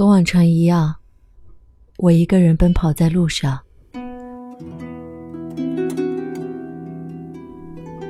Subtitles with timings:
[0.00, 0.94] 和往常一样，
[1.98, 3.60] 我一个人奔跑在路上，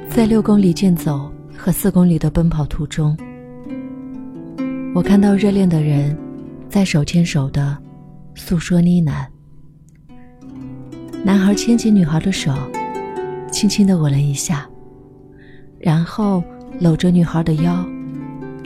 [0.08, 3.18] 在六公里健走和四公里的奔跑途中，
[4.94, 6.16] 我看到热恋的人
[6.68, 7.76] 在手牵手的
[8.36, 9.26] 诉说呢喃。
[11.24, 12.54] 男孩牵起女孩的手，
[13.50, 14.64] 轻轻的吻了一下，
[15.80, 16.40] 然后
[16.78, 17.84] 搂着女孩的腰，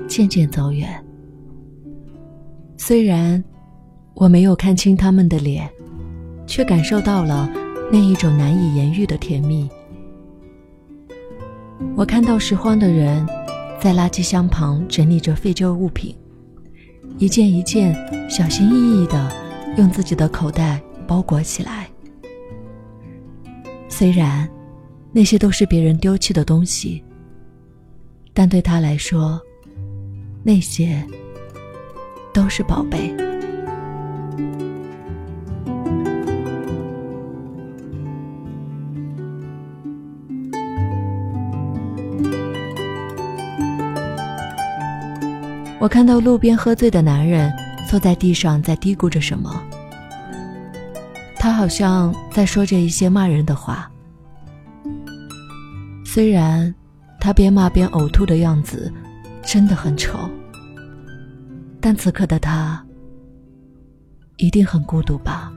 [0.06, 1.02] 渐渐走远。
[2.76, 3.42] 虽然
[4.14, 5.70] 我没有看清他们的脸，
[6.46, 7.50] 却感受到了
[7.90, 9.68] 那一种难以言喻的甜蜜。
[11.96, 13.26] 我看到拾荒的人
[13.80, 16.14] 在垃圾箱旁整理着废旧物品，
[17.18, 17.94] 一件一件
[18.28, 19.32] 小心翼翼的
[19.76, 21.88] 用自己的口袋包裹起来。
[23.88, 24.48] 虽然
[25.12, 27.02] 那些都是别人丢弃的东西，
[28.32, 29.40] 但对他来说，
[30.42, 31.02] 那些。
[32.44, 33.10] 都是宝贝。
[45.80, 47.50] 我看到路边喝醉的男人
[47.88, 49.50] 坐在地上，在嘀咕着什么。
[51.36, 53.90] 他好像在说着一些骂人的话。
[56.04, 56.74] 虽然
[57.18, 58.92] 他边骂边呕吐的样子
[59.42, 60.28] 真的很丑。
[61.84, 62.82] 但此刻的他
[64.38, 65.52] 一定很孤独吧？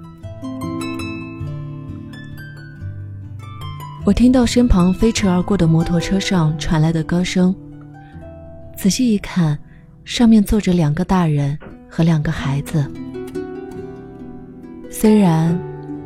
[4.05, 7.55] 我听到身旁飞驰而过的摩托车上传来的歌声，
[8.75, 9.57] 仔细一看，
[10.03, 11.57] 上面坐着两个大人
[11.89, 12.85] 和两个孩子。
[14.91, 15.57] 虽然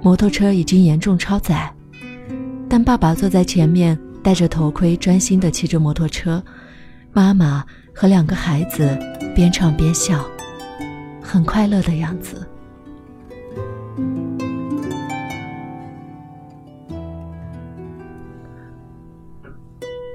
[0.03, 1.73] 摩托车已经严重超载，
[2.69, 6.43] 但爸爸坐在前面，戴着头盔，专心的骑着摩托车，
[7.11, 8.95] 妈妈和两个孩子。
[9.41, 10.23] 边唱边笑，
[11.19, 12.47] 很快乐的样子。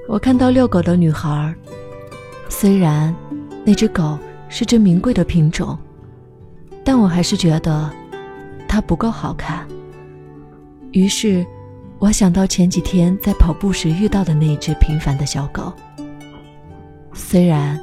[0.07, 1.53] 我看到遛狗的女孩，
[2.47, 3.13] 虽然
[3.65, 5.77] 那只狗是只名贵的品种，
[6.85, 7.91] 但我还是觉得
[8.65, 9.67] 它不够好看。
[10.93, 11.45] 于是，
[11.99, 15.73] 我想到前几天在跑步时遇到的那只平凡的小狗，
[17.13, 17.77] 虽然。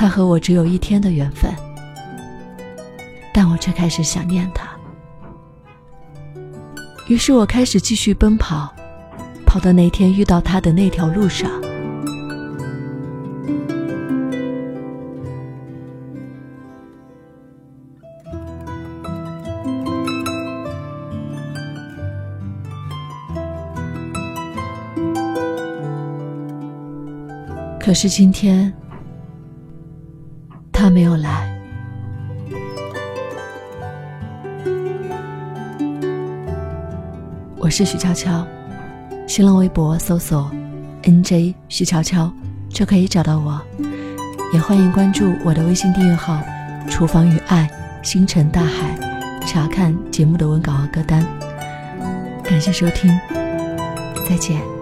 [0.00, 1.52] 他和我只有一天的缘分，
[3.34, 4.68] 但我却开始想念他。
[7.08, 8.72] 于是我开始继续奔跑，
[9.44, 11.50] 跑到那天遇到他的那条路上。
[27.80, 28.72] 可是今天。
[30.98, 31.48] 没有来。
[37.56, 38.44] 我是徐悄悄，
[39.24, 40.50] 新浪微博搜索
[41.04, 42.28] “nj 徐悄悄”
[42.68, 43.60] 就可以找到我，
[44.52, 46.42] 也欢迎关注我的微信订阅号
[46.90, 47.70] “厨房与爱
[48.02, 48.98] 星辰大海”，
[49.46, 51.24] 查看节目的文稿和歌单。
[52.42, 53.16] 感谢收听，
[54.28, 54.77] 再见。